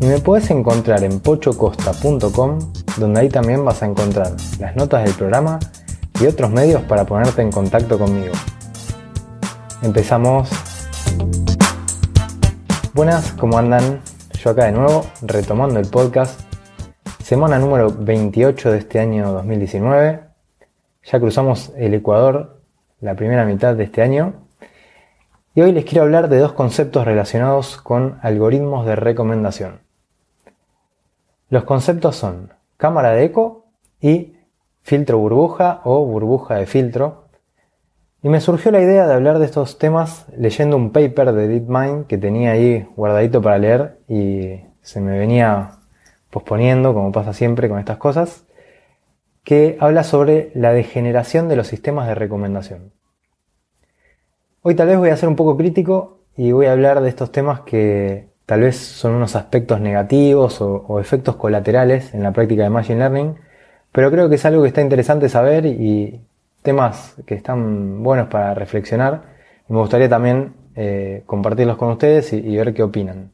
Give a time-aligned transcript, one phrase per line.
[0.00, 2.58] y me puedes encontrar en pochocosta.com,
[2.98, 5.58] donde ahí también vas a encontrar las notas del programa
[6.20, 8.34] y otros medios para ponerte en contacto conmigo.
[9.82, 10.50] Empezamos.
[12.94, 14.00] Buenas, ¿cómo andan?
[14.40, 16.40] Yo acá de nuevo, retomando el podcast.
[17.22, 20.20] Semana número 28 de este año 2019.
[21.04, 22.60] Ya cruzamos el Ecuador
[23.00, 24.34] la primera mitad de este año.
[25.54, 29.87] Y hoy les quiero hablar de dos conceptos relacionados con algoritmos de recomendación.
[31.50, 33.64] Los conceptos son cámara de eco
[34.02, 34.34] y
[34.82, 37.24] filtro burbuja o burbuja de filtro.
[38.22, 42.06] Y me surgió la idea de hablar de estos temas leyendo un paper de DeepMind
[42.06, 45.78] que tenía ahí guardadito para leer y se me venía
[46.30, 48.44] posponiendo, como pasa siempre con estas cosas,
[49.42, 52.92] que habla sobre la degeneración de los sistemas de recomendación.
[54.60, 57.32] Hoy tal vez voy a ser un poco crítico y voy a hablar de estos
[57.32, 62.70] temas que tal vez son unos aspectos negativos o, efectos colaterales en la práctica de
[62.70, 63.34] Machine Learning,
[63.92, 66.22] pero creo que es algo que está interesante saber y
[66.62, 69.20] temas que están buenos para reflexionar.
[69.68, 73.32] Y me gustaría también eh, compartirlos con ustedes y, ver qué opinan.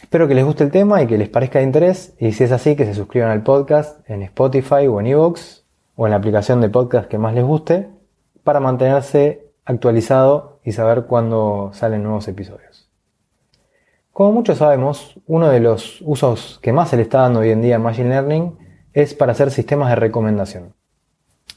[0.00, 2.52] Espero que les guste el tema y que les parezca de interés y si es
[2.52, 5.64] así que se suscriban al podcast en Spotify o en Evox
[5.96, 7.88] o en la aplicación de podcast que más les guste
[8.44, 12.91] para mantenerse actualizado y saber cuándo salen nuevos episodios.
[14.12, 17.62] Como muchos sabemos, uno de los usos que más se le está dando hoy en
[17.62, 18.58] día en Machine Learning
[18.92, 20.74] es para hacer sistemas de recomendación.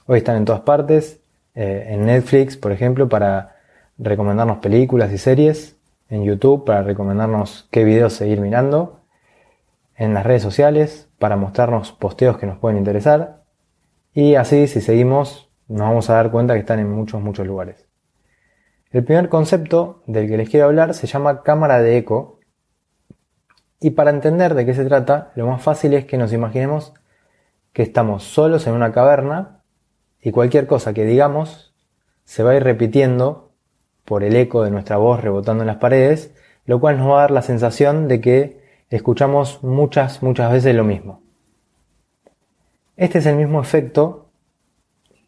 [0.06, 1.20] Hoy están en todas partes,
[1.54, 3.58] eh, en Netflix, por ejemplo, para
[3.98, 5.76] recomendarnos películas y series,
[6.08, 9.02] en YouTube para recomendarnos qué videos seguir mirando,
[9.98, 13.44] en las redes sociales para mostrarnos posteos que nos pueden interesar,
[14.14, 17.86] y así si seguimos nos vamos a dar cuenta que están en muchos, muchos lugares.
[18.92, 22.35] El primer concepto del que les quiero hablar se llama cámara de eco
[23.80, 26.94] y para entender de qué se trata, lo más fácil es que nos imaginemos
[27.74, 29.62] que estamos solos en una caverna
[30.22, 31.74] y cualquier cosa que digamos
[32.24, 33.52] se va a ir repitiendo
[34.06, 36.34] por el eco de nuestra voz rebotando en las paredes,
[36.66, 40.84] lo cual nos va a dar la sensación de que escuchamos muchas, muchas veces lo
[40.84, 41.22] mismo.
[42.98, 44.30] Este es el mismo efecto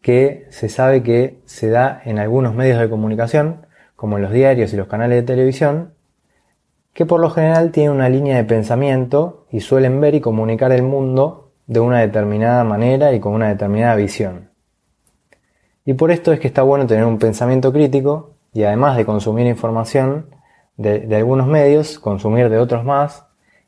[0.00, 4.76] que se sabe que se da en algunos medios de comunicación, como los diarios y
[4.76, 5.92] los canales de televisión,
[6.98, 10.82] que por lo general tienen una línea de pensamiento y suelen ver y comunicar el
[10.82, 14.50] mundo de una determinada manera y con una determinada visión.
[15.84, 19.46] Y por esto es que está bueno tener un pensamiento crítico y además de consumir
[19.46, 20.26] información
[20.76, 23.26] de, algunos medios, consumir de otros más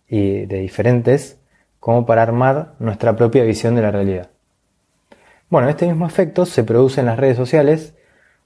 [0.09, 1.39] y de diferentes,
[1.79, 4.31] como para armar nuestra propia visión de la realidad.
[5.49, 7.95] Bueno, este mismo efecto se produce en las redes sociales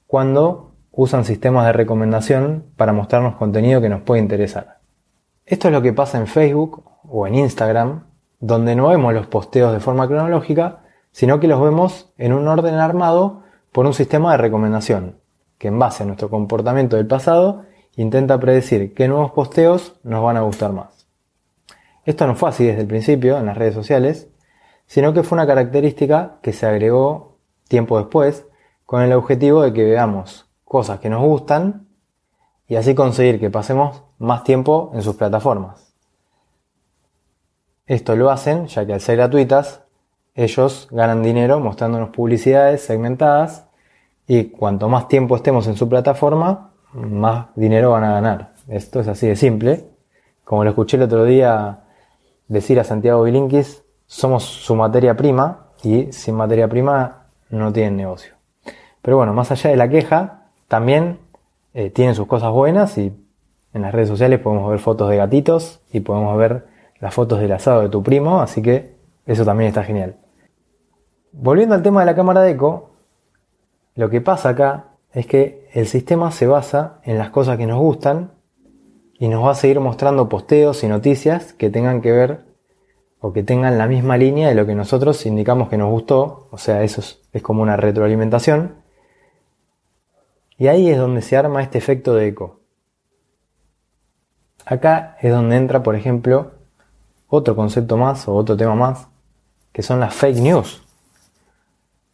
[0.06, 4.73] cuando usan sistemas de recomendación para mostrarnos contenido que nos puede interesar.
[5.46, 8.04] Esto es lo que pasa en Facebook o en Instagram,
[8.40, 12.76] donde no vemos los posteos de forma cronológica, sino que los vemos en un orden
[12.76, 15.18] armado por un sistema de recomendación,
[15.58, 20.38] que en base a nuestro comportamiento del pasado intenta predecir qué nuevos posteos nos van
[20.38, 21.06] a gustar más.
[22.06, 24.30] Esto no fue así desde el principio en las redes sociales,
[24.86, 27.36] sino que fue una característica que se agregó
[27.68, 28.46] tiempo después
[28.86, 31.86] con el objetivo de que veamos cosas que nos gustan
[32.66, 35.94] y así conseguir que pasemos más tiempo en sus plataformas.
[37.86, 39.82] Esto lo hacen ya que al ser gratuitas,
[40.34, 43.66] ellos ganan dinero mostrándonos publicidades segmentadas
[44.26, 48.54] y cuanto más tiempo estemos en su plataforma, más dinero van a ganar.
[48.68, 49.90] Esto es así de simple.
[50.44, 51.84] Como lo escuché el otro día
[52.48, 58.34] decir a Santiago Bilinkis, somos su materia prima y sin materia prima no tienen negocio.
[59.02, 61.18] Pero bueno, más allá de la queja, también
[61.74, 63.12] eh, tienen sus cosas buenas y
[63.74, 66.66] en las redes sociales podemos ver fotos de gatitos y podemos ver
[67.00, 68.94] las fotos del asado de tu primo, así que
[69.26, 70.16] eso también está genial.
[71.32, 72.92] Volviendo al tema de la cámara de eco,
[73.96, 77.78] lo que pasa acá es que el sistema se basa en las cosas que nos
[77.78, 78.30] gustan
[79.18, 82.44] y nos va a seguir mostrando posteos y noticias que tengan que ver
[83.18, 86.58] o que tengan la misma línea de lo que nosotros indicamos que nos gustó, o
[86.58, 87.00] sea, eso
[87.32, 88.76] es como una retroalimentación.
[90.58, 92.63] Y ahí es donde se arma este efecto de eco.
[94.66, 96.52] Acá es donde entra, por ejemplo,
[97.28, 99.08] otro concepto más o otro tema más,
[99.72, 100.80] que son las fake news.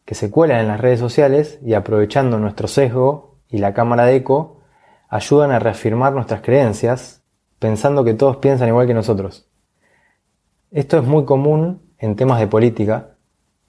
[0.05, 4.17] que se cuelan en las redes sociales y aprovechando nuestro sesgo y la cámara de
[4.17, 4.61] eco,
[5.09, 7.23] ayudan a reafirmar nuestras creencias
[7.61, 9.47] pensando que todos piensan igual que nosotros.
[10.73, 13.11] Esto es muy común en temas de política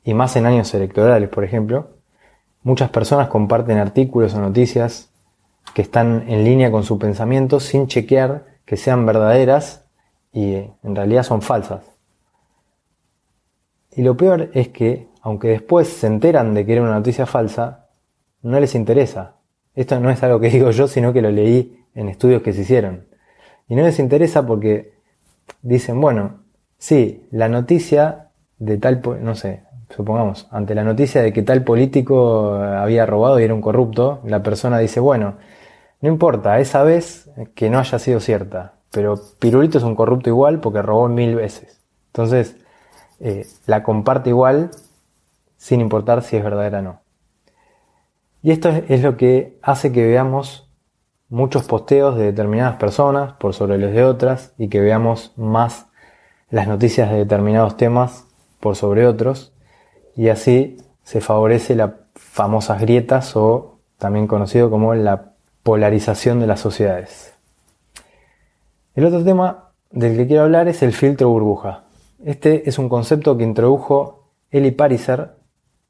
[0.04, 1.90] y más en años electorales, por ejemplo.
[2.64, 5.12] Muchas personas comparten artículos o noticias
[5.76, 9.84] que están en línea con su pensamiento sin chequear que sean verdaderas
[10.32, 11.84] y en realidad son falsas.
[13.94, 17.90] Y lo peor es que, aunque después se enteran de que era una noticia falsa,
[18.42, 19.36] no les interesa.
[19.76, 22.62] Esto no es algo que digo yo, sino que lo leí en estudios que se
[22.62, 23.08] hicieron.
[23.68, 24.94] Y no les interesa porque
[25.62, 26.46] dicen, bueno,
[26.78, 32.54] sí, la noticia de tal, no sé, supongamos, ante la noticia de que tal político
[32.54, 35.36] había robado y era un corrupto, la persona dice, bueno,
[36.02, 40.60] no importa, esa vez que no haya sido cierta, pero Pirulito es un corrupto igual
[40.60, 41.82] porque robó mil veces.
[42.08, 42.58] Entonces,
[43.20, 44.72] eh, la comparte igual
[45.58, 47.02] sin importar si es verdadera o no.
[48.42, 50.68] Y esto es, lo que hace que veamos
[51.30, 55.86] muchos posteos de determinadas personas por sobre los de otras y que veamos más
[56.50, 58.26] las noticias de determinados temas
[58.60, 59.54] por sobre otros
[60.16, 65.31] y así se favorece las famosas grietas o también conocido como la
[65.64, 67.34] polarización de las sociedades.
[68.96, 71.84] El otro tema del que quiero hablar es el filtro burbuja.
[72.26, 75.32] Este es un concepto que introdujo Eli Pariser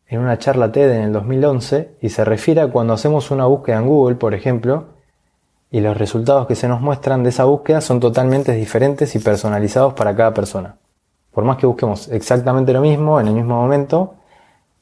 [0.07, 3.77] en una charla TED en el 2011 y se refiere a cuando hacemos una búsqueda
[3.77, 4.87] en Google, por ejemplo,
[5.71, 9.93] y los resultados que se nos muestran de esa búsqueda son totalmente diferentes y personalizados
[9.93, 10.75] para cada persona.
[11.31, 14.15] Por más que busquemos exactamente lo mismo en el mismo momento,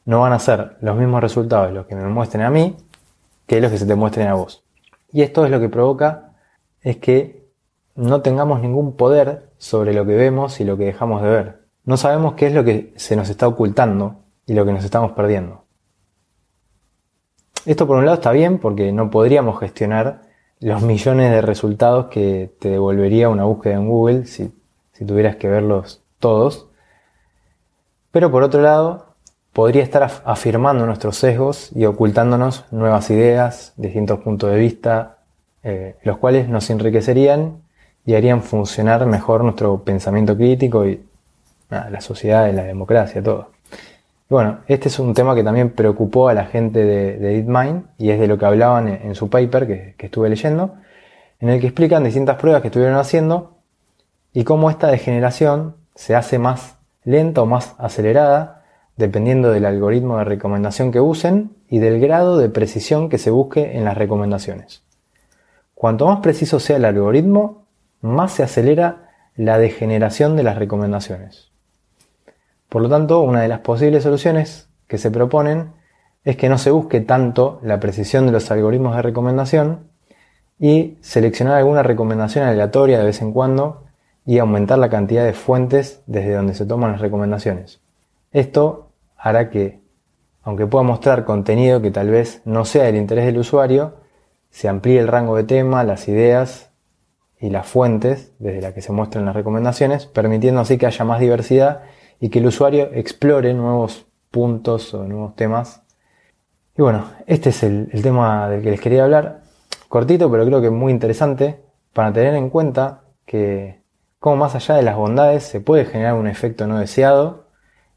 [0.05, 2.75] no van a ser los mismos resultados los que me muestren a mí
[3.45, 4.63] que los que se te muestren a vos.
[5.11, 6.33] Y esto es lo que provoca
[6.81, 7.49] es que
[7.95, 11.59] no tengamos ningún poder sobre lo que vemos y lo que dejamos de ver.
[11.83, 15.11] No sabemos qué es lo que se nos está ocultando y lo que nos estamos
[15.11, 15.65] perdiendo.
[17.65, 20.21] Esto por un lado está bien porque no podríamos gestionar
[20.59, 24.53] los millones de resultados que te devolvería una búsqueda en Google si,
[24.93, 26.69] si tuvieras que verlos todos.
[28.11, 29.08] Pero por otro lado,
[29.53, 35.17] podría estar afirmando nuestros sesgos y ocultándonos nuevas ideas, distintos puntos de vista,
[35.63, 37.57] eh, los cuales nos enriquecerían
[38.05, 41.03] y harían funcionar mejor nuestro pensamiento crítico y
[41.69, 43.51] la sociedad, la democracia, todo.
[44.27, 48.09] bueno, este es un tema que también preocupó a la gente de, de DeepMind y
[48.09, 50.75] es de lo que hablaban en, su paper que, que estuve leyendo,
[51.39, 53.57] en el que explican distintas pruebas que estuvieron haciendo
[54.33, 58.58] y cómo esta degeneración se hace más lenta o más acelerada
[58.99, 63.77] dependiendo del algoritmo de recomendación que usen y del grado de precisión que se busque
[63.77, 64.83] en las recomendaciones.
[65.73, 67.63] Cuanto más preciso sea el algoritmo,
[68.01, 71.49] más se acelera la degeneración de las recomendaciones.
[72.67, 75.71] Por lo tanto, una de las posibles soluciones que se proponen
[76.25, 79.87] es que no se busque tanto la precisión de los algoritmos de recomendación
[80.59, 83.85] y seleccionar alguna recomendación aleatoria de vez en cuando
[84.25, 87.79] y aumentar la cantidad de fuentes desde donde se toman las recomendaciones.
[88.33, 88.88] Esto
[89.19, 89.81] hará que,
[90.41, 93.97] aunque pueda mostrar contenido que tal vez no sea del interés del usuario,
[94.49, 96.71] se amplíe el rango de tema, las ideas
[97.39, 101.19] y las fuentes desde las que se muestran las recomendaciones, permitiendo así que haya más
[101.19, 101.83] diversidad
[102.19, 105.83] y que el usuario explore nuevos puntos o nuevos temas.
[106.77, 109.41] Y bueno, este es el, tema del que les quería hablar.
[109.89, 111.61] Cortito, pero creo que muy interesante
[111.93, 113.81] para tener en cuenta que
[114.19, 117.47] cómo más allá de las bondades se puede generar un efecto no deseado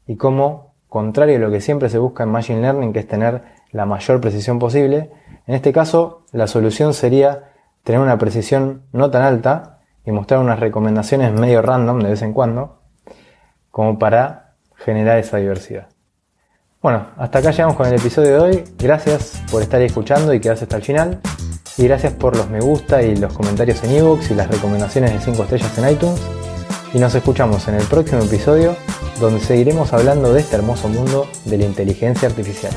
[0.07, 3.41] y cómo contrario a lo que siempre se busca en Machine Learning, que es tener
[3.71, 5.09] la mayor precisión posible.
[5.47, 7.49] En este caso, la solución sería
[7.83, 12.31] tener una precisión no tan alta y mostrar unas recomendaciones medio random de vez en
[12.31, 12.83] cuando,
[13.71, 15.87] como para generar esa diversidad.
[16.79, 18.63] Bueno, hasta acá llegamos con el episodio de hoy.
[18.77, 21.21] Gracias por estar escuchando y quedarse hasta el final.
[21.75, 25.19] Y gracias por los me gusta y los comentarios en ebooks y las recomendaciones de
[25.19, 26.21] 5 estrellas en iTunes.
[26.93, 28.75] Y nos escuchamos en el próximo episodio
[29.19, 32.73] donde seguiremos hablando de este hermoso mundo de la inteligencia artificial.